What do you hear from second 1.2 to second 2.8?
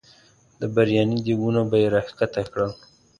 دیګونه به یې راښکته کړل.